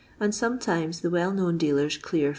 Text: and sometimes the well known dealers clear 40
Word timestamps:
and 0.19 0.33
sometimes 0.33 1.01
the 1.01 1.11
well 1.11 1.31
known 1.31 1.59
dealers 1.59 1.95
clear 1.95 2.29
40 2.29 2.29